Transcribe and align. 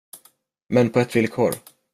Men 0.67 0.89
på 0.89 0.99
ett 0.99 1.15
villkor. 1.15 1.55